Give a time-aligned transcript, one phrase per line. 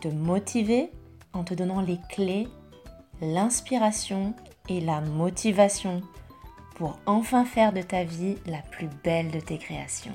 [0.00, 0.90] te motiver
[1.32, 2.48] en te donnant les clés,
[3.20, 4.34] l'inspiration
[4.68, 6.02] et la motivation
[6.76, 10.14] pour enfin faire de ta vie la plus belle de tes créations.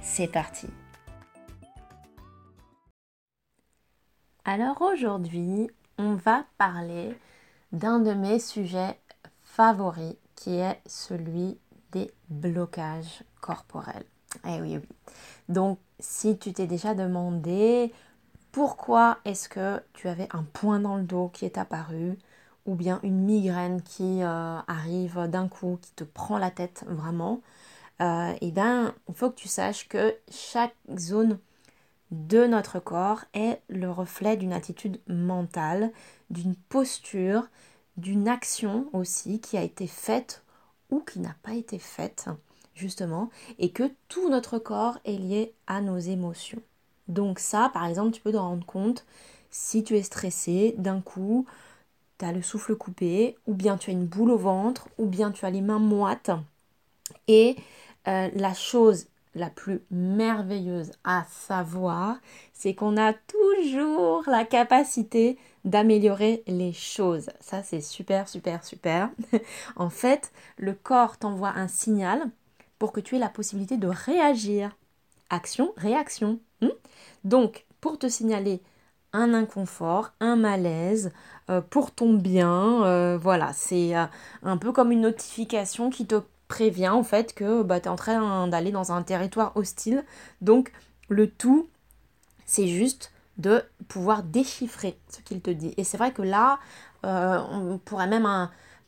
[0.00, 0.68] C'est parti
[4.44, 5.68] Alors aujourd'hui,
[5.98, 7.16] on va parler
[7.72, 8.98] d'un de mes sujets
[9.42, 11.58] favoris qui est celui
[11.92, 14.06] des blocages corporels.
[14.46, 15.12] Eh oui, oui.
[15.48, 17.92] Donc, si tu t'es déjà demandé
[18.52, 22.18] pourquoi est-ce que tu avais un point dans le dos qui est apparu,
[22.66, 27.40] ou bien une migraine qui euh, arrive d'un coup, qui te prend la tête vraiment,
[28.00, 31.38] euh, eh bien, il faut que tu saches que chaque zone
[32.10, 35.92] de notre corps est le reflet d'une attitude mentale,
[36.30, 37.48] d'une posture,
[37.96, 40.42] d'une action aussi qui a été faite
[40.90, 42.26] ou qui n'a pas été faite,
[42.74, 46.62] justement, et que tout notre corps est lié à nos émotions.
[47.10, 49.04] Donc ça, par exemple, tu peux te rendre compte
[49.50, 51.46] si tu es stressé, d'un coup,
[52.18, 55.32] tu as le souffle coupé, ou bien tu as une boule au ventre, ou bien
[55.32, 56.30] tu as les mains moites.
[57.28, 57.56] Et
[58.08, 62.16] euh, la chose la plus merveilleuse à savoir,
[62.52, 67.30] c'est qu'on a toujours la capacité d'améliorer les choses.
[67.40, 69.10] Ça, c'est super, super, super.
[69.76, 72.22] en fait, le corps t'envoie un signal
[72.78, 74.76] pour que tu aies la possibilité de réagir.
[75.30, 76.40] Action, réaction.
[76.60, 76.68] Hmm?
[77.24, 78.60] Donc, pour te signaler
[79.12, 81.12] un inconfort, un malaise,
[81.50, 84.06] euh, pour ton bien, euh, voilà, c'est euh,
[84.42, 87.96] un peu comme une notification qui te prévient en fait que bah, tu es en
[87.96, 90.04] train d'aller dans un territoire hostile.
[90.40, 90.72] Donc,
[91.08, 91.68] le tout,
[92.46, 95.74] c'est juste de pouvoir déchiffrer ce qu'il te dit.
[95.76, 96.58] Et c'est vrai que là,
[97.04, 98.26] on pourrait même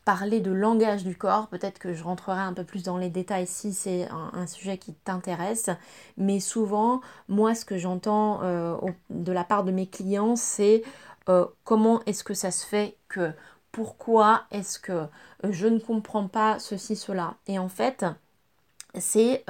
[0.05, 1.47] parler de langage du corps.
[1.47, 4.93] Peut-être que je rentrerai un peu plus dans les détails si c'est un, sujet qui
[4.93, 5.69] t'intéresse.
[6.17, 8.75] Mais souvent, moi, ce que j'entends euh,
[9.09, 10.83] de la part de mes clients, c'est
[11.29, 13.31] euh, comment est-ce que ça se fait que
[13.71, 15.07] pourquoi est-ce que
[15.49, 17.35] je ne comprends pas ceci, cela.
[17.47, 18.05] Et en fait,
[18.99, 19.43] c'est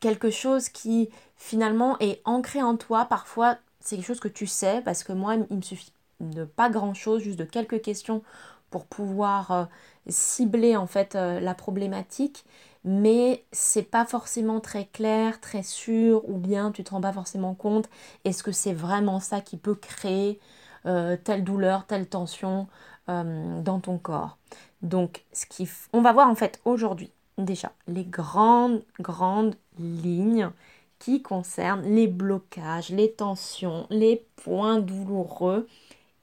[0.00, 3.06] quelque chose qui finalement est ancré en toi.
[3.06, 6.68] Parfois, c'est quelque chose que tu sais, parce que moi, il me suffit de pas
[6.68, 8.22] grand-chose, juste de quelques questions
[8.70, 9.64] pour pouvoir euh,
[10.08, 12.44] cibler en fait euh, la problématique,
[12.84, 17.54] mais c'est pas forcément très clair, très sûr, ou bien tu te rends pas forcément
[17.54, 17.88] compte.
[18.24, 20.38] Est-ce que c'est vraiment ça qui peut créer
[20.86, 22.66] euh, telle douleur, telle tension
[23.10, 24.36] dans ton corps
[24.82, 30.50] Donc, ce qui on va voir en fait aujourd'hui déjà les grandes grandes lignes
[30.98, 35.66] qui concerne les blocages, les tensions, les points douloureux.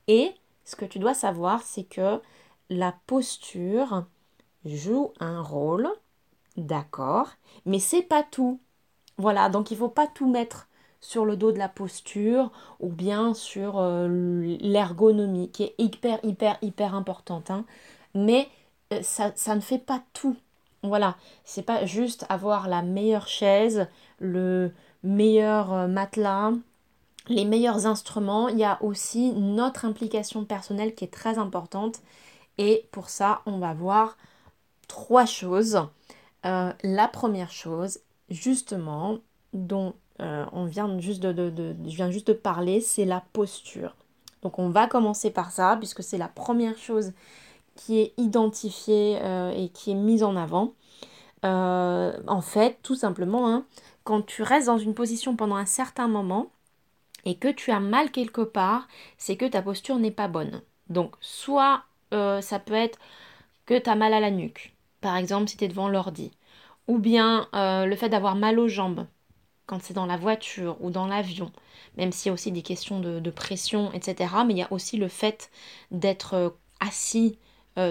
[0.08, 0.34] Et
[0.66, 2.22] ce que tu dois savoir, c'est que
[2.70, 4.06] la posture
[4.66, 5.88] joue un rôle,
[6.58, 7.30] d'accord,
[7.66, 8.60] mais c'est pas tout.
[9.18, 10.68] Voilà, donc il faut pas tout mettre
[11.02, 14.08] sur le dos de la posture ou bien sur euh,
[14.60, 17.52] l'ergonomie qui est hyper hyper hyper importante.
[17.52, 17.66] Hein.
[18.16, 18.50] Mais
[18.94, 20.36] euh, ça, ça ne fait pas tout.
[20.84, 21.16] Voilà,
[21.46, 23.88] c'est pas juste avoir la meilleure chaise,
[24.20, 24.72] le
[25.04, 26.52] meilleur euh, matelas,
[27.28, 28.48] les meilleurs instruments.
[28.50, 32.02] Il y a aussi notre implication personnelle qui est très importante.
[32.58, 34.18] Et pour ça, on va voir
[34.88, 35.82] trois choses.
[36.46, 38.00] Euh, la première chose,
[38.30, 39.18] justement,
[39.54, 43.96] dont euh, on vient juste de, je viens juste de parler, c'est la posture.
[44.42, 47.14] Donc on va commencer par ça, puisque c'est la première chose
[47.76, 49.20] qui est identifiée
[49.58, 50.74] et qui est mise en avant.
[51.44, 53.66] en fait, tout simplement, hein,
[54.06, 56.52] quand tu restes dans une position pendant un certain moment
[57.26, 58.88] et que tu as mal quelque part,
[59.18, 60.62] c'est que ta posture n'est pas bonne.
[60.90, 61.84] Donc, soit
[62.14, 63.00] euh, ça peut être
[63.66, 66.32] que tu as mal à la nuque, par exemple si tu es devant l'ordi,
[66.88, 69.08] ou bien euh, le fait d'avoir mal aux jambes
[69.66, 71.52] quand c'est dans la voiture ou dans l'avion,
[71.98, 74.32] même s'il y a aussi des questions de, pression, etc.
[74.46, 75.50] Mais il y a aussi le fait
[75.90, 76.50] d'être euh,
[76.80, 77.40] assis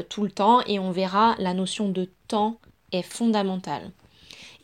[0.09, 2.59] tout le temps et on verra la notion de temps
[2.93, 3.91] est fondamentale.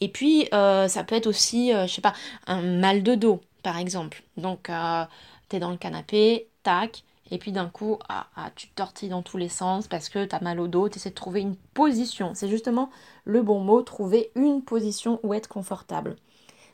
[0.00, 2.14] Et puis, ça peut être aussi, euh, je sais pas,
[2.46, 4.22] un mal de dos, par exemple.
[4.36, 5.04] Donc, euh,
[5.48, 9.22] tu es dans le canapé, tac, et puis d'un coup, ah, ah, tu tortilles dans
[9.22, 11.56] tous les sens parce que tu as mal au dos, tu essaies de trouver une
[11.56, 12.32] position.
[12.34, 12.90] C'est justement
[13.24, 16.16] le bon mot, trouver une position où être confortable.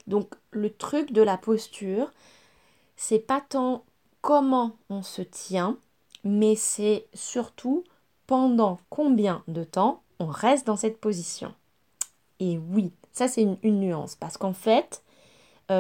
[0.07, 2.11] Donc, le truc de la posture,
[2.97, 3.85] c'est pas tant
[4.23, 5.77] comment on se tient,
[6.25, 7.85] mais c'est surtout
[8.27, 11.55] pendant combien de temps on reste dans cette position.
[12.41, 15.03] Et oui, ça c'est une, nuance, parce qu'en fait,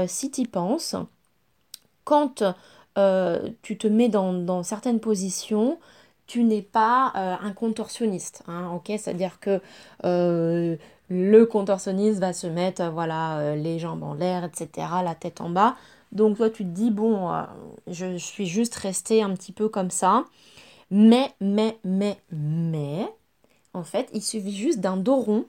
[0.07, 0.97] si tu y penses,
[2.05, 2.43] quand
[2.99, 5.79] euh, tu te mets dans, certaines positions,
[6.27, 9.61] tu n'es pas euh, un contorsionniste, hein, C'est-à-dire que
[11.09, 15.77] le contorsionniste va se mettre, voilà, les jambes en l'air, etc., la tête en bas.
[16.13, 17.31] Donc toi, tu te dis, bon,
[17.87, 20.25] je suis juste resté un petit peu comme ça.
[20.91, 23.07] Mais, mais, mais, mais,
[23.75, 25.47] en fait, il suffit juste d'un dos rond,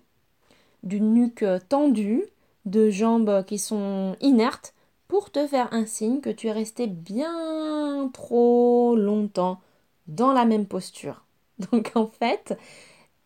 [0.83, 2.25] d'une nuque tendue,
[2.67, 4.73] de jambes qui sont inertes
[5.07, 9.59] pour te faire un signe que tu es resté bien trop longtemps
[10.07, 11.23] dans la même posture.
[11.71, 12.57] Donc en fait,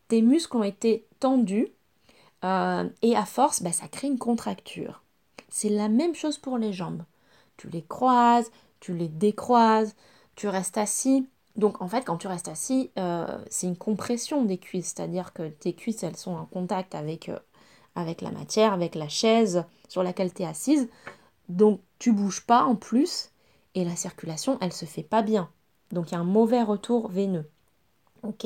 [0.08, 1.70] tes muscles ont été tendus
[2.44, 5.04] euh, et à force, bah, ça crée une contracture.
[5.50, 7.04] C'est la même chose pour les jambes.
[7.58, 9.96] Tu les croises, tu les décroises,
[10.36, 11.28] tu restes assis.
[11.56, 15.50] Donc en fait, quand tu restes assis, euh, c'est une compression des cuisses, c'est-à-dire que
[15.50, 17.38] tes cuisses, elles sont en contact avec, euh,
[17.96, 20.90] avec la matière, avec la chaise sur laquelle tu es assise.
[21.50, 23.30] Donc tu bouges pas en plus
[23.76, 25.50] et la circulation, elle se fait pas bien.
[25.92, 27.50] Donc il y a un mauvais retour veineux.
[28.24, 28.46] Ok?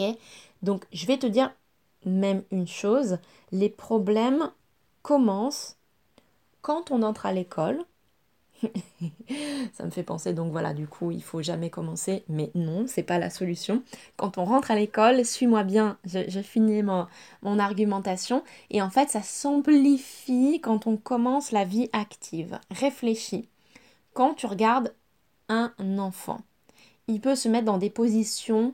[0.61, 1.51] Donc je vais te dire
[2.05, 3.17] même une chose,
[3.51, 4.51] les problèmes
[5.01, 5.77] commencent
[6.61, 7.83] quand on entre à l'école
[9.73, 13.03] ça me fait penser, donc voilà, du coup, il faut jamais commencer, mais non, c'est
[13.03, 13.83] pas la solution.
[14.17, 19.21] Quand on rentre à l'école, suis-moi bien, je, finis mon, argumentation, et en fait, ça
[19.21, 22.59] s'amplifie quand on commence la vie active.
[22.71, 23.47] Réfléchis.
[24.13, 24.93] Quand tu regardes
[25.49, 26.39] un enfant,
[27.07, 28.73] il peut se mettre dans des positions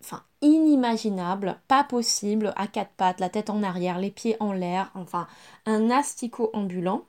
[0.00, 4.90] enfin inimaginables, pas possible, à quatre pattes, la tête en arrière, les pieds en l'air,
[4.94, 5.26] enfin
[5.66, 7.04] un asticot ambulant.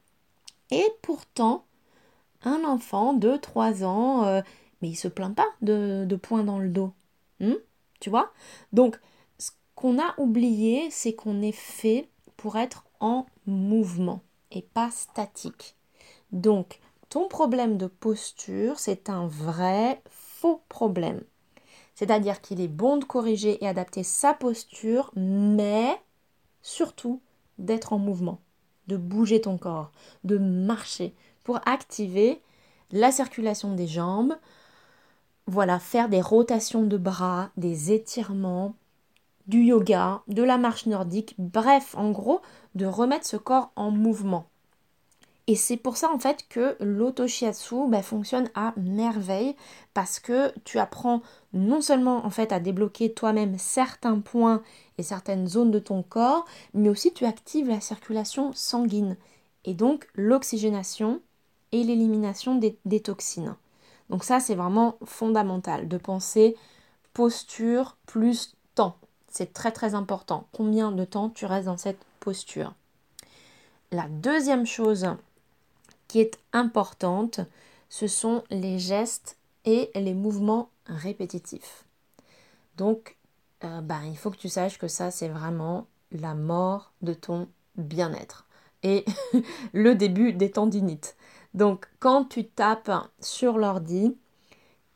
[0.71, 1.65] Et pourtant,
[2.43, 4.41] un enfant de 3 ans, euh,
[4.81, 6.93] mais il se plaint pas de, de points dans le dos.
[7.39, 7.55] Hmm?
[7.99, 8.31] tu vois?
[8.71, 8.99] Donc,
[9.39, 14.21] ce qu'on a oublié, c'est qu'on est fait pour être en mouvement
[14.51, 15.75] et pas statique.
[16.31, 16.79] Donc,
[17.09, 21.23] ton problème de posture, c'est un vrai faux problème.
[21.95, 25.99] C'est-à-dire qu'il est bon de corriger et adapter sa posture, mais
[26.61, 27.21] surtout
[27.57, 28.41] d'être en mouvement
[28.87, 29.91] de bouger ton corps,
[30.23, 32.41] de marcher pour activer
[32.91, 34.35] la circulation des jambes.
[35.47, 38.75] Voilà, faire des rotations de bras, des étirements,
[39.47, 42.41] du yoga, de la marche nordique, bref, en gros,
[42.73, 44.47] de remettre ce corps en mouvement.
[45.47, 49.55] Et c'est pour ça en fait que l'autoshiatsu bah, fonctionne à merveille
[49.93, 51.21] parce que tu apprends
[51.53, 54.63] non seulement en fait à débloquer toi-même certains points
[54.97, 59.17] et certaines zones de ton corps, mais aussi tu actives la circulation sanguine
[59.65, 61.21] et donc l'oxygénation
[61.71, 63.55] et l'élimination des, des toxines.
[64.09, 66.55] Donc ça c'est vraiment fondamental de penser
[67.13, 68.97] posture plus temps.
[69.29, 70.47] C'est très très important.
[70.53, 72.73] Combien de temps tu restes dans cette posture?
[73.91, 75.07] La deuxième chose
[76.19, 77.39] est importante,
[77.89, 81.85] ce sont les gestes et les mouvements répétitifs.
[82.77, 83.17] Donc,
[83.63, 87.47] euh, ben, il faut que tu saches que ça, c'est vraiment la mort de ton
[87.75, 88.45] bien-être
[88.83, 89.05] et
[89.73, 91.15] le début des tendinites.
[91.53, 94.15] Donc, quand tu tapes sur l'ordi,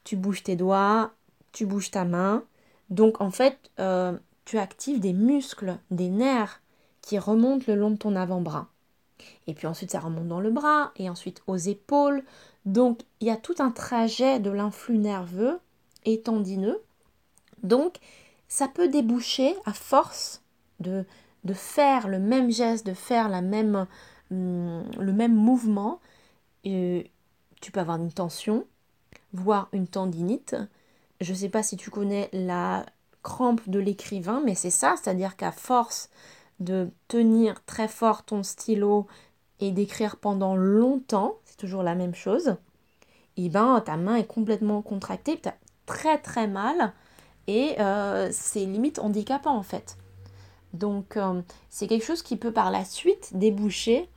[0.03, 1.13] tu bouges tes doigts,
[1.51, 2.43] tu bouges ta main.
[2.89, 6.61] Donc, en fait, euh, tu actives des muscles, des nerfs
[7.01, 8.67] qui remontent le long de ton avant-bras.
[9.47, 12.23] Et puis ensuite, ça remonte dans le bras et ensuite aux épaules.
[12.65, 15.59] Donc, il y a tout un trajet de l'influx nerveux
[16.05, 16.81] et tendineux.
[17.63, 17.97] Donc,
[18.47, 20.41] ça peut déboucher à force
[20.79, 21.05] de,
[21.43, 23.87] de faire le même geste, de faire la même,
[24.31, 25.99] hum, le même mouvement.
[26.63, 28.65] tu peux avoir une tension,
[29.33, 30.55] voire une tendinite.
[31.21, 32.85] Je ne sais pas si tu connais la
[33.23, 36.09] crampe de l'écrivain, mais c'est ça, c'est-à-dire qu'à force
[36.59, 39.07] de tenir très fort ton stylo
[39.59, 42.55] et d'écrire pendant longtemps, c'est toujours la même chose,
[43.37, 45.49] et eh ben ta main est complètement contractée, tu
[45.85, 46.93] très très mal
[47.47, 49.97] et euh, c'est limite handicapant en fait.
[50.73, 54.07] Donc euh, c'est quelque chose qui peut par la suite déboucher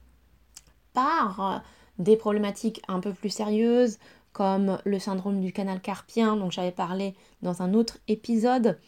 [0.92, 1.58] par euh,
[1.98, 3.98] des problématiques un peu plus sérieuses
[4.32, 8.78] comme le syndrome du canal carpien dont j'avais parlé dans un autre épisode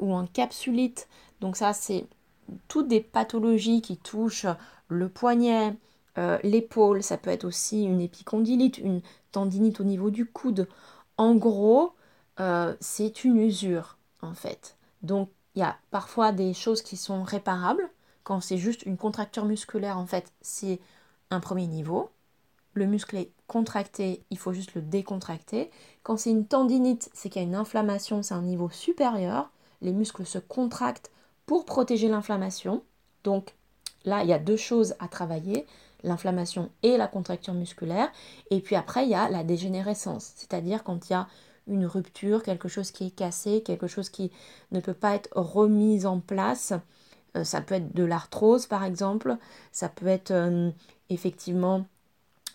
[0.00, 1.08] ou un capsulite.
[1.40, 2.06] Donc ça c'est
[2.68, 4.46] toutes des pathologies qui touchent
[4.88, 5.76] le poignet,
[6.18, 9.00] euh, l'épaule, ça peut être aussi une épicondylite, une
[9.32, 10.68] tendinite au niveau du coude.
[11.16, 11.92] En gros,
[12.40, 14.76] euh, c'est une usure en fait.
[15.02, 17.88] Donc il y a parfois des choses qui sont réparables.
[18.22, 20.80] Quand c'est juste une contracture musculaire, en fait, c'est
[21.30, 22.10] un premier niveau.
[22.74, 25.70] le muscle est contracté, il faut juste le décontracter.
[26.02, 29.50] Quand c'est une tendinite, c'est qu'il y a une inflammation, c'est un niveau supérieur.
[29.80, 31.12] Les muscles se contractent
[31.46, 32.82] pour protéger l'inflammation.
[33.22, 33.54] Donc
[34.04, 35.66] là, il y a deux choses à travailler,
[36.02, 38.10] l'inflammation et la contracture musculaire.
[38.50, 41.26] Et puis après, il y a la dégénérescence, c'est-à-dire quand il y a
[41.66, 44.30] une rupture, quelque chose qui est cassé, quelque chose qui
[44.70, 46.74] ne peut pas être remis en place.
[47.36, 49.36] Euh, ça peut être de l'arthrose par exemple,
[49.72, 50.70] ça peut être euh,
[51.08, 51.86] effectivement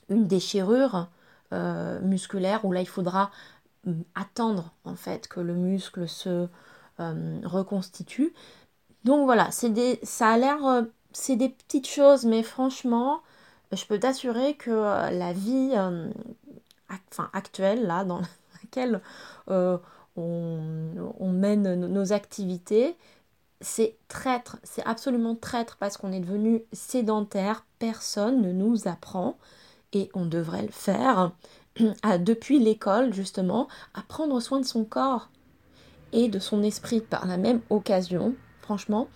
[0.10, 1.10] une déchirure
[1.54, 3.32] euh, musculaire où là il faudra
[3.86, 6.48] mm, attendre en fait que le muscle se
[7.46, 8.34] reconstitue.
[9.10, 13.22] Donc voilà, c'est des, ça a l'air, c'est des petites choses, mais franchement,
[13.72, 15.72] je peux t'assurer que la vie
[17.10, 18.22] enfin, actuelle, là, dans
[18.62, 19.02] laquelle
[19.48, 19.80] on,
[20.16, 22.96] on, mène nos activités,
[23.62, 29.40] c'est traître, c'est absolument traître parce qu'on est devenu sédentaire, personne ne nous apprend
[29.92, 31.32] et on devrait le faire
[32.20, 35.32] depuis l'école justement à prendre soin de son corps
[36.14, 38.36] et de son esprit par la même occasion,
[38.70, 39.08] franchement,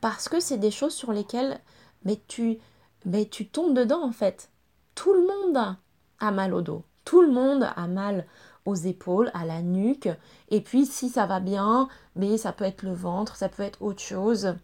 [0.00, 1.60] parce que c'est des choses sur lesquelles
[2.06, 2.56] mais tu,
[3.04, 4.48] mais tu tombes dedans en fait.
[4.94, 5.76] Tout le monde
[6.18, 8.24] a mal au dos, tout le monde a mal
[8.64, 10.08] aux épaules, à la nuque.
[10.48, 13.82] Et puis si ça va bien, mais ça peut être le ventre, ça peut être
[13.82, 14.54] autre chose.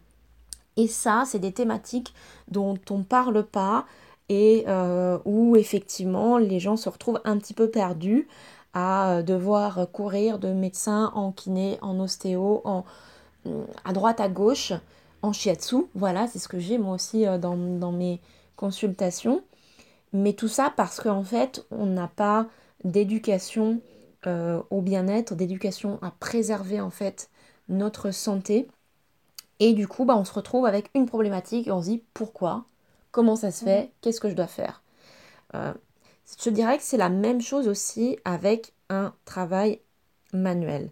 [0.77, 2.15] Et ça, c'est des thématiques
[2.47, 3.85] dont on ne parle pas
[4.29, 8.27] et euh, où effectivement les gens se retrouvent un petit peu perdus
[8.73, 12.83] à devoir courir de médecin en kiné, en ostéo, en,
[13.83, 14.73] à droite, à gauche,
[15.21, 15.85] en shiatsu.
[15.95, 18.21] Voilà, c'est ce que j'ai moi aussi euh, dans, dans mes
[18.55, 19.43] consultations.
[20.13, 22.47] Mais tout ça parce qu'en fait, on n'a pas
[22.83, 23.81] d'éducation
[24.27, 27.29] euh, au bien-être, d'éducation à préserver en fait
[27.67, 28.67] notre santé.
[29.59, 32.65] Et du coup, bah, on se retrouve avec une problématique et on se dit pourquoi,
[33.11, 34.83] comment ça se fait, qu'est-ce que je dois faire?
[35.55, 35.73] Euh,
[36.43, 39.81] je dirais que c'est la même chose aussi avec un travail
[40.31, 40.89] manuel.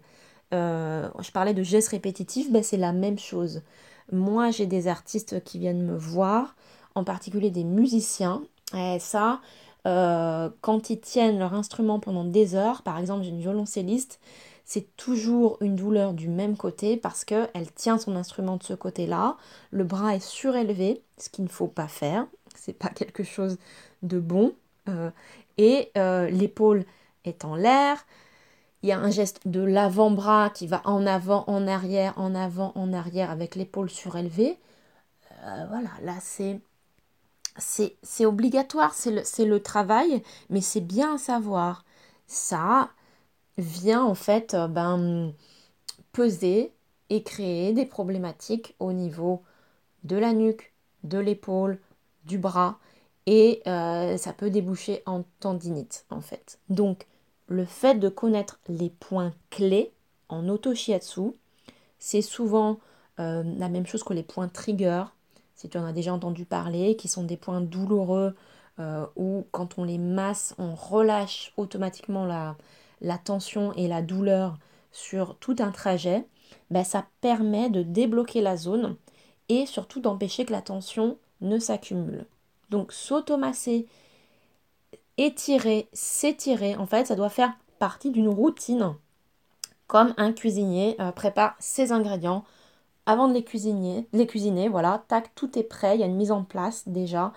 [0.52, 3.62] Euh, je parlais de gestes répétitifs, bah, c'est la même chose.
[4.10, 6.54] Moi, j'ai des artistes qui viennent me voir,
[6.94, 8.42] en particulier des musiciens.
[8.76, 9.40] Et ça,
[9.86, 14.20] euh, quand ils tiennent leur instrument pendant des heures, par exemple j'ai une violoncelliste,
[14.64, 19.36] c'est toujours une douleur du même côté parce qu'elle tient son instrument de ce côté-là,
[19.70, 23.58] le bras est surélevé, ce qu'il ne faut pas faire, c'est pas quelque chose
[24.02, 24.52] de bon,
[24.88, 25.10] euh,
[25.58, 25.90] et
[26.30, 26.84] l'épaule
[27.24, 28.04] est en l'air,
[28.82, 32.72] il y a un geste de l'avant-bras qui va en avant, en arrière, en avant,
[32.74, 34.58] en arrière avec l'épaule surélevée.
[35.68, 36.60] voilà, là c'est
[37.58, 41.84] c'est obligatoire, c'est le, le, travail, mais c'est bien à savoir.
[42.26, 42.90] Ça
[43.58, 45.32] vient en fait euh, ben,
[46.12, 46.72] peser
[47.10, 49.42] et créer des problématiques au niveau
[50.04, 50.72] de la nuque,
[51.04, 51.78] de l'épaule,
[52.24, 52.78] du bras,
[53.26, 56.58] et euh, ça peut déboucher en tendinite en fait.
[56.68, 57.06] Donc
[57.52, 59.92] le fait de connaître les points clés
[60.28, 61.32] en auto-shiatsu,
[61.98, 62.78] c'est souvent
[63.20, 65.04] euh, la même chose que les points trigger,
[65.54, 68.34] si tu en as déjà entendu parler, qui sont des points douloureux
[68.78, 72.56] euh, où quand on les masse, on relâche automatiquement la,
[73.18, 74.58] tension et la douleur
[74.90, 76.26] sur tout un trajet,
[76.70, 78.96] ben, ça permet de débloquer la zone
[79.48, 82.24] et surtout d'empêcher que la tension ne s'accumule.
[82.70, 83.86] Donc s'automasser,
[85.18, 88.94] étirer, s'étirer, en fait, ça doit faire partie d'une routine,
[89.86, 92.44] comme un cuisinier euh, prépare ses ingrédients
[93.06, 96.16] avant de les cuisiner, les cuisiner, voilà, tac, tout est prêt, il y a une
[96.16, 97.32] mise en place déjà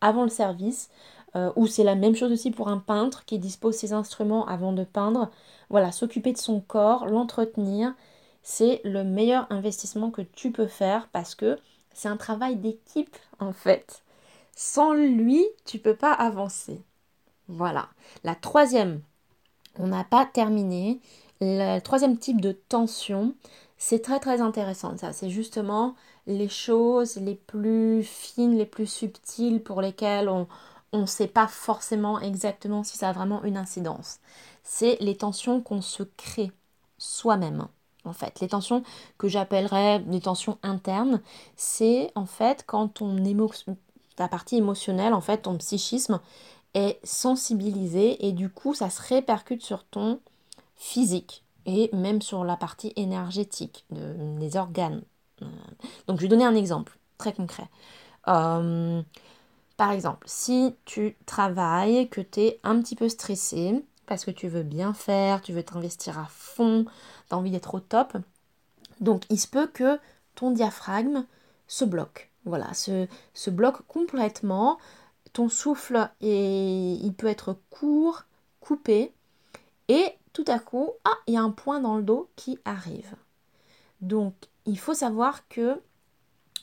[0.00, 0.90] avant le service.
[1.36, 4.72] Euh, ou c'est la même chose aussi pour un peintre qui dispose ses instruments avant
[4.72, 5.30] de peindre.
[5.68, 7.94] Voilà, s'occuper de son corps, l'entretenir,
[8.42, 11.58] c'est le meilleur investissement que tu peux faire parce que
[11.92, 14.02] c'est un travail d'équipe en fait.
[14.56, 16.80] Sans lui, tu peux pas avancer.
[17.48, 17.88] Voilà.
[18.24, 19.00] La troisième,
[19.78, 21.00] on n'a pas terminé.
[21.40, 23.34] Le troisième type de tension,
[23.78, 25.12] c'est très très intéressant ça.
[25.12, 25.94] C'est justement
[26.26, 30.46] les choses les plus fines, les plus subtiles pour lesquelles on
[30.92, 34.18] ne sait pas forcément exactement si ça a vraiment une incidence.
[34.62, 36.52] C'est les tensions qu'on se crée
[36.98, 37.66] soi-même.
[38.04, 38.82] En fait, les tensions
[39.18, 41.20] que j'appellerais des tensions internes,
[41.56, 43.16] c'est en fait quand ton
[44.16, 46.20] ta partie émotionnelle, en fait, ton psychisme
[46.74, 50.20] est sensibilisé et du coup ça se répercute sur ton
[50.76, 55.02] physique et même sur la partie énergétique des organes.
[55.42, 55.46] Euh,
[56.06, 57.68] donc je vais donner un exemple très concret.
[58.28, 59.02] Euh,
[59.76, 64.48] par exemple, si tu travailles, que tu es un petit peu stressé, parce que tu
[64.48, 66.86] veux bien faire, tu veux t'investir à fond,
[67.28, 68.16] tu as envie d'être au top,
[69.00, 69.98] donc il se peut que
[70.34, 71.26] ton diaphragme
[71.66, 72.30] se bloque.
[72.44, 74.78] Voilà, se, se bloque complètement.
[75.32, 78.24] Ton souffle et il peut être court,
[78.60, 79.12] coupé,
[79.88, 83.14] et tout à coup, ah, il y a un point dans le dos qui arrive.
[84.00, 84.34] Donc,
[84.66, 85.80] il faut savoir que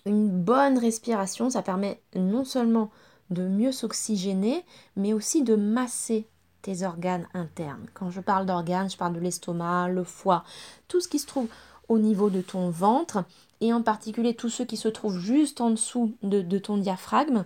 [0.05, 2.91] une bonne respiration, ça permet non seulement
[3.31, 4.63] de mieux s'oxygéner,
[4.95, 6.27] mais aussi de masser
[6.61, 7.87] tes organes internes.
[7.93, 10.43] Quand je parle d'organes, je parle de l'estomac, le foie,
[10.87, 11.47] tout ce qui se trouve
[11.89, 13.23] au niveau de ton ventre,
[13.61, 17.45] et en particulier tous ceux qui se trouvent juste en dessous de, ton diaphragme.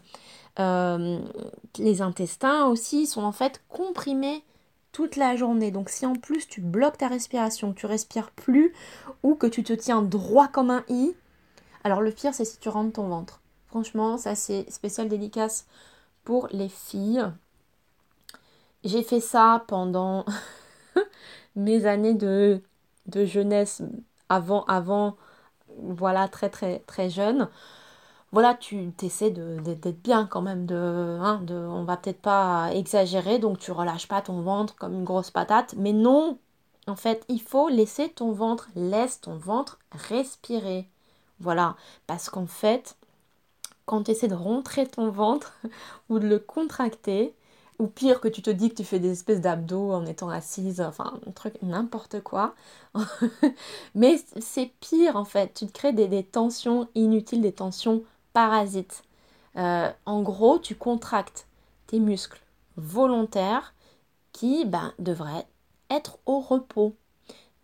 [0.60, 1.20] Euh,
[1.78, 4.44] les intestins aussi sont en fait comprimés
[4.92, 5.72] toute la journée.
[5.72, 8.74] Donc si en plus tu bloques ta respiration, que tu respires plus
[9.24, 11.16] ou que tu te tiens droit comme un i,
[11.84, 13.42] alors le pire c'est si tu rentres ton ventre.
[13.68, 15.66] Franchement, ça c'est spécial dédicace
[16.24, 17.26] pour les filles.
[18.84, 20.26] J'ai fait ça pendant
[21.56, 22.62] mes années de,
[23.08, 23.82] de jeunesse
[24.30, 25.18] avant avant
[25.78, 27.50] voilà très très très jeune
[28.32, 30.76] voilà, tu essaies d'être bien quand même, de,
[31.22, 35.04] hein, de on va peut-être pas exagérer, donc tu relâches pas ton ventre comme une
[35.04, 36.38] grosse patate, mais non,
[36.88, 40.88] en fait, il faut laisser ton ventre, laisse ton ventre respirer.
[41.40, 41.76] Voilà,
[42.08, 42.98] parce qu'en fait,
[43.86, 45.58] quand tu essaies de rentrer ton ventre
[46.10, 47.34] ou de le contracter,
[47.80, 50.82] ou pire que tu te dis que tu fais des espèces d'abdos en étant assise,
[50.82, 52.54] enfin un truc n'importe quoi.
[53.96, 59.04] Mais c'est pire en fait, tu te crées des, des tensions inutiles, des tensions parasite.
[59.58, 61.48] Euh, en gros, tu contractes
[61.88, 62.42] tes muscles
[62.78, 63.74] volontaires
[64.32, 65.48] qui ben, devraient
[65.90, 66.96] être au repos.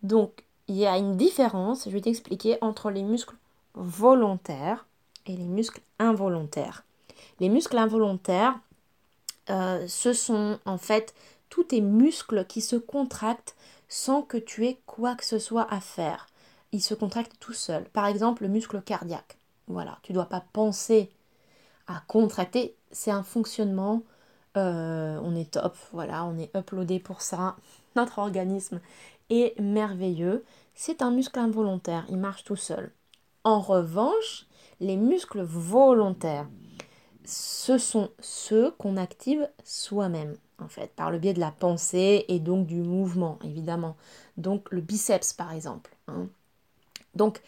[0.02, 3.36] Donc, il y a une différence, je vais t'expliquer, entre les muscles
[3.74, 4.86] volontaires
[5.26, 6.84] et les muscles involontaires.
[7.40, 8.58] Les muscles involontaires,
[9.50, 11.14] euh, ce sont en fait
[11.48, 13.54] tous tes muscles qui se contractent
[13.88, 16.26] sans que tu aies quoi que ce soit à faire.
[16.72, 17.84] Ils se contractent tout seuls.
[17.90, 19.38] Par exemple, le muscle cardiaque.
[19.68, 21.10] Voilà, tu ne dois pas penser
[21.86, 22.76] à contracter.
[22.92, 24.02] C'est un fonctionnement.
[24.56, 27.56] Euh, on est top, voilà, on est uploadé pour ça.
[27.94, 28.80] Notre organisme
[29.28, 30.44] est merveilleux.
[30.74, 32.92] C'est un muscle involontaire, il marche tout seul.
[33.44, 34.46] En revanche,
[34.80, 36.48] les muscles volontaires,
[37.24, 42.38] ce sont ceux qu'on active soi-même, en fait, par le biais de la pensée et
[42.38, 43.96] donc du mouvement, évidemment.
[44.36, 45.94] Donc le biceps, par exemple.
[46.08, 46.28] Hein.
[47.14, 47.42] Donc,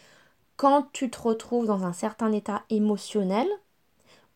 [0.59, 3.49] quand tu te retrouves dans un certain état émotionnel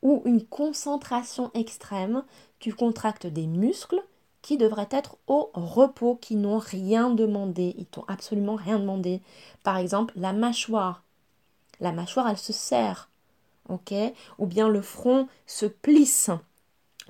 [0.02, 2.24] ou une concentration extrême,
[2.60, 4.00] tu contractes des muscles
[4.40, 9.20] qui devraient être au repos, qui n'ont rien demandé, ils t'ont absolument rien demandé.
[9.64, 11.02] Par exemple, la mâchoire.
[11.80, 13.10] La mâchoire, elle se serre,
[13.68, 13.92] ok?
[14.38, 16.30] Ou bien le front se plisse,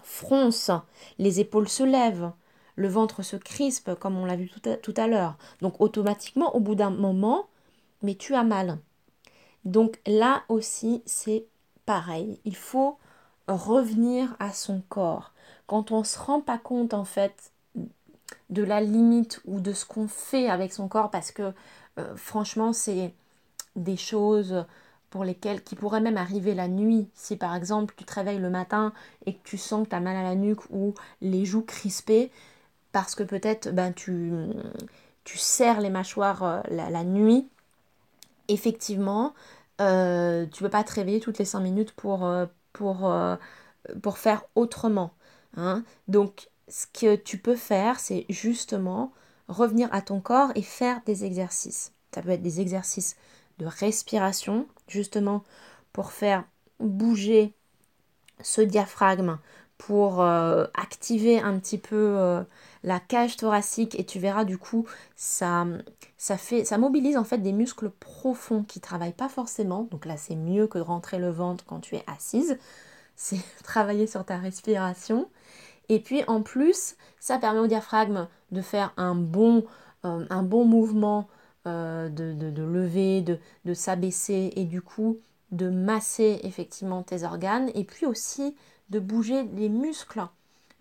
[0.02, 0.70] fronce,
[1.18, 2.32] les épaules se lèvent,
[2.76, 5.36] le ventre se crispe, comme on l'a vu tout à, tout à l'heure.
[5.60, 7.46] Donc automatiquement, au bout d'un moment,
[8.00, 8.78] mais tu as mal.
[9.64, 11.46] Donc là aussi, c'est
[11.86, 12.40] pareil.
[12.44, 12.98] Il faut
[13.48, 15.32] revenir à son corps.
[15.66, 17.52] Quand on ne se rend pas compte, en fait,
[18.50, 21.52] de la limite ou de ce qu'on fait avec son corps, parce que
[21.98, 23.14] euh, franchement, c'est
[23.76, 24.64] des choses
[25.10, 27.08] pour lesquelles qui pourraient même arriver la nuit.
[27.14, 28.92] Si par exemple tu te réveilles le matin
[29.26, 32.30] et que tu sens que tu as mal à la nuque ou les joues crispées,
[32.92, 34.32] parce que peut-être ben, tu,
[35.24, 37.48] tu serres les mâchoires euh, la nuit,
[38.52, 39.34] effectivement,
[39.80, 42.46] euh, tu ne peux pas te réveiller toutes les 5 minutes pour, euh,
[42.80, 43.36] euh,
[44.02, 45.12] pour faire autrement.
[45.56, 45.84] Hein.
[46.08, 49.12] Donc, ce que tu peux faire, c'est justement
[49.48, 51.92] revenir à ton corps et faire des exercices.
[52.14, 53.16] Ça peut être des exercices
[53.58, 55.44] de respiration, justement
[55.92, 56.44] pour faire
[56.80, 57.52] bouger
[58.40, 59.38] ce diaphragme,
[59.86, 62.44] pour activer un petit peu
[62.84, 65.66] la cage thoracique et tu verras du coup ça,
[66.16, 69.88] ça, fait, ça mobilise en fait des muscles profonds qui travaillent pas forcément.
[69.90, 72.58] Donc là c'est mieux que de rentrer le ventre quand tu es assise.
[73.14, 75.28] C'est travailler sur ta respiration.
[75.90, 79.64] Et puis en plus ça permet au diaphragme de faire un bon,
[80.04, 81.28] euh, un bon mouvement
[81.66, 85.18] euh, de, de, lever, de, de s'abaisser et du coup
[85.52, 88.56] de masser effectivement tes organes et puis aussi
[88.90, 90.26] de bouger les muscles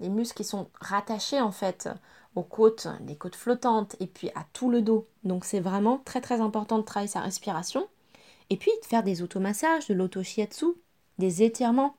[0.02, 1.88] les muscles qui sont rattachés en fait
[2.36, 5.08] aux côtes, les côtes flottantes et puis à tout le dos.
[5.24, 7.88] Donc c'est vraiment très très important de travailler sa respiration.
[8.50, 10.66] Et puis de faire des automassages, de l'auto-shiatsu,
[11.20, 11.96] des étirements.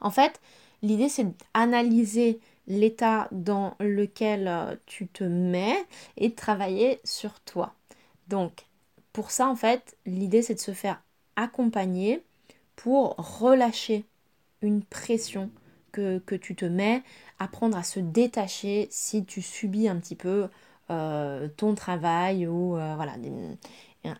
[0.00, 0.40] En fait,
[0.82, 7.74] l'idée c'est d'analyser l'état dans lequel euh, tu te mets et de travailler sur toi.
[8.28, 8.66] Donc
[9.12, 11.00] pour ça en fait, l'idée c'est de se faire
[11.36, 12.22] accompagner
[12.74, 14.04] pour relâcher
[14.66, 15.50] une pression
[15.92, 17.02] que, tu te mets,
[17.38, 20.48] apprendre à se détacher si tu subis un petit peu
[20.90, 23.14] euh, ton travail ou euh, voilà,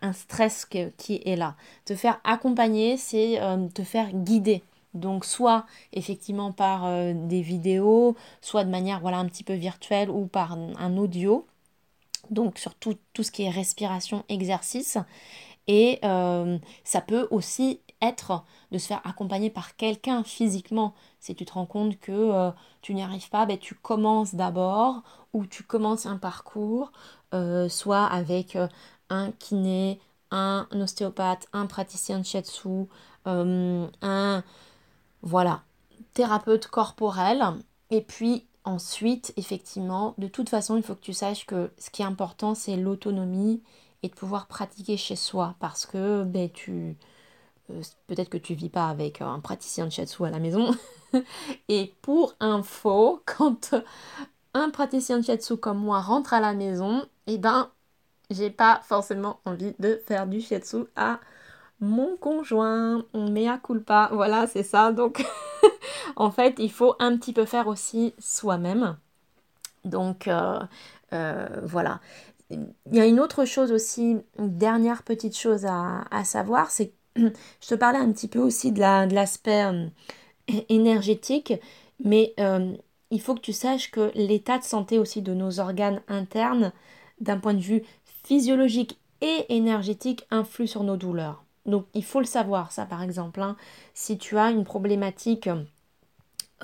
[0.01, 1.55] un stress qui est là.
[1.85, 8.63] Te faire accompagner, c'est euh, te faire guider Donc soit effectivement par des vidéos, soit
[8.63, 11.45] de manière voilà un petit peu virtuelle ou par un audio.
[12.31, 14.97] Donc sur tout, ce qui est respiration, exercice.
[15.67, 20.93] Et ça peut aussi être de se faire accompagner par quelqu'un physiquement.
[21.19, 25.03] Si tu te rends compte que euh, tu n'y arrives pas, ben, tu commences d'abord
[25.33, 26.91] ou tu commences un parcours,
[27.69, 28.57] soit avec
[29.09, 29.99] un kiné,
[30.31, 32.87] un ostéopathe, un praticien de shiatsu,
[33.25, 34.43] un
[35.21, 35.61] voilà,
[36.13, 37.43] thérapeute corporel.
[37.91, 42.01] Et puis ensuite, effectivement, de toute façon, il faut que tu saches que ce qui
[42.01, 43.61] est important, c'est l'autonomie
[44.03, 45.55] et de pouvoir pratiquer chez soi.
[45.59, 46.97] Parce que ben, tu.
[47.69, 50.75] Euh, peut-être que tu vis pas avec un praticien de shiatsu à la maison.
[51.67, 53.75] et pour info, quand
[54.53, 57.69] un praticien de shiatsu comme moi rentre à la maison, eh ben,
[58.29, 61.19] j'ai pas forcément envie de faire du shiatsu à
[61.79, 64.91] mon conjoint, on mea culpa, voilà, c'est ça.
[64.91, 65.25] Donc,
[66.15, 68.97] en fait, il faut un petit peu faire aussi soi-même.
[69.85, 70.59] Donc, euh,
[71.13, 71.99] euh, voilà.
[72.49, 76.93] Il y a une autre chose aussi, dernière petite chose à, savoir, c'est que
[77.61, 79.87] je te parlais un petit peu aussi de l'aspect euh,
[80.69, 81.53] énergétique,
[82.03, 82.33] mais
[83.09, 86.71] il faut que tu saches que l'état de santé aussi de nos organes internes,
[87.19, 87.83] d'un point de vue
[88.23, 91.43] physiologique et énergétique, influe sur nos douleurs.
[91.65, 93.41] Donc il faut le savoir, ça par exemple.
[93.41, 93.55] Hein.
[93.93, 95.49] Si tu as une problématique,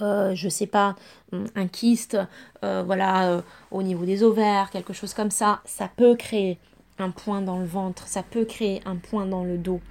[0.01, 0.95] euh, je sais pas,
[1.31, 2.17] un kyste,
[2.63, 6.57] euh, voilà, euh, au niveau des ovaires, quelque chose comme ça, ça peut créer
[6.97, 9.81] un point dans le ventre, ça peut créer un point dans le dos.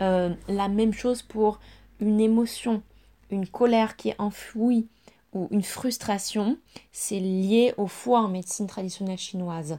[0.00, 1.58] Euh, la même chose pour
[2.00, 2.82] une émotion,
[3.30, 4.88] une colère qui est enfouie
[5.32, 6.58] ou une frustration,
[6.92, 9.78] c'est lié au foie en médecine traditionnelle chinoise.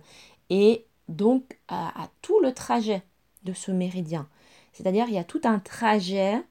[0.50, 3.04] Et donc à tout le trajet
[3.44, 4.28] de ce méridien.
[4.74, 6.44] C'est-à-dire il y a tout un trajet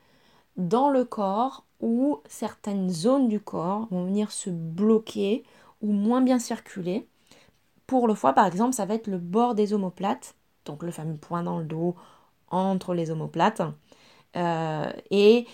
[0.56, 5.44] dans le corps où certaines zones du corps vont venir se bloquer
[5.80, 7.06] ou moins bien circuler.
[7.86, 11.16] Pour le foie, par exemple, ça va être le bord des omoplates, donc le fameux
[11.16, 11.94] point dans le dos
[12.50, 13.62] entre les omoplates.
[14.36, 15.46] Euh, et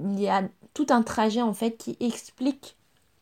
[0.00, 0.42] il y a
[0.74, 2.76] tout un trajet en fait qui explique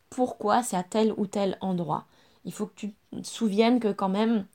[0.08, 2.06] pourquoi c'est à tel ou tel endroit.
[2.44, 4.46] Il faut que tu te souviennes que quand même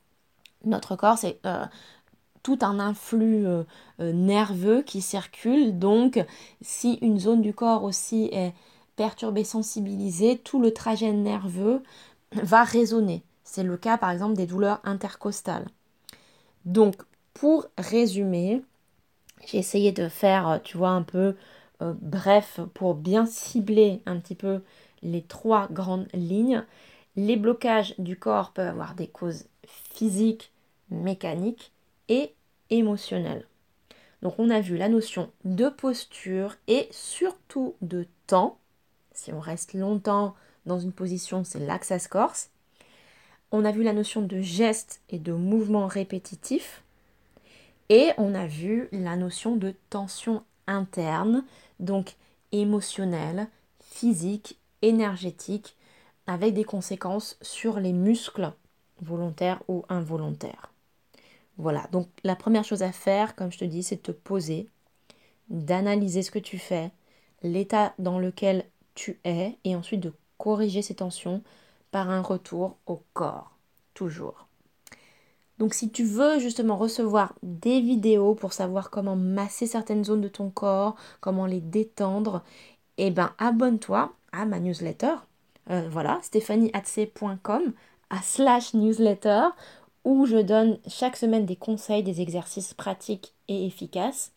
[0.64, 1.66] notre corps c'est euh,
[2.44, 3.64] tout un influx euh,
[4.00, 5.80] nerveux qui circule.
[5.80, 6.24] Donc,
[6.62, 8.54] si une zone du corps aussi est
[8.96, 11.82] perturbée, sensibilisée, tout le trajet nerveux
[12.32, 13.24] va résonner.
[13.44, 15.66] C'est le cas par exemple des douleurs intercostales.
[16.66, 16.98] Donc,
[17.36, 18.64] pour résumer,
[19.46, 21.36] j'ai essayé de faire, tu vois, un peu
[21.82, 24.62] euh, bref pour bien cibler un petit peu
[25.04, 26.66] les trois grandes lignes.
[27.18, 30.52] Les blocages du corps peuvent avoir des causes physiques,
[30.90, 31.72] mécaniques
[32.08, 32.34] et
[32.70, 33.46] émotionnel.
[34.22, 38.58] Donc on a vu la notion de posture et surtout de temps.
[39.12, 42.50] Si on reste longtemps dans une position, c'est l'axas corse.
[43.52, 46.85] On a vu la notion de geste et de mouvement répétitif.
[47.90, 51.44] Et on a vu la notion de tension interne,
[51.80, 52.16] donc
[52.52, 53.48] émotionnelle,
[53.80, 55.76] physique, énergétique,
[56.28, 58.52] avec des conséquences sur les muscles
[59.02, 60.72] volontaires ou involontaires.
[61.58, 64.68] Voilà, donc la première chose à faire, comme je te dis, c'est de te poser,
[65.50, 66.92] d'analyser ce que tu fais,
[67.44, 71.44] l'état dans lequel tu es, et ensuite de corriger ces tensions
[71.92, 73.52] par un retour au corps,
[73.94, 74.48] toujours.
[75.58, 80.28] Donc si tu veux justement recevoir des vidéos pour savoir comment masser certaines zones de
[80.28, 82.44] ton corps, comment les détendre,
[82.98, 85.16] eh ben abonne-toi à ma newsletter.
[85.70, 87.74] Euh, voilà, stéphanieatc.com
[88.10, 89.48] à slash newsletter
[90.04, 94.32] où je donne chaque semaine des conseils, des exercices pratiques et efficaces.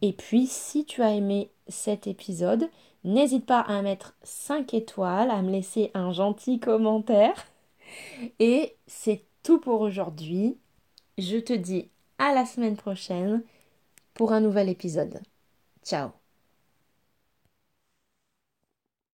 [0.00, 2.70] Et puis, si tu as aimé cet épisode,
[3.04, 7.46] n'hésite pas à mettre 5 étoiles, à me laisser un gentil commentaire.
[8.38, 9.24] Et c'est
[9.56, 10.58] pour aujourd'hui.
[11.16, 13.42] Je te dis à la semaine prochaine
[14.12, 15.22] pour un nouvel épisode.
[15.82, 16.17] Ciao